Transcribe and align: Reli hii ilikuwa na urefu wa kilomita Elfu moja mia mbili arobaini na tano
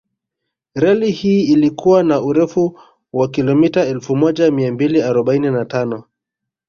Reli 0.75 1.11
hii 1.11 1.43
ilikuwa 1.53 2.03
na 2.03 2.21
urefu 2.21 2.79
wa 3.13 3.27
kilomita 3.29 3.85
Elfu 3.85 4.15
moja 4.15 4.51
mia 4.51 4.71
mbili 4.71 5.01
arobaini 5.01 5.49
na 5.51 5.65
tano 5.65 6.03